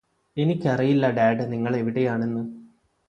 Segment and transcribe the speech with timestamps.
[0.37, 2.43] എനിക്കറിയില്ല ഡാഡ് നിങ്ങളെവിടെയാണെന്ന്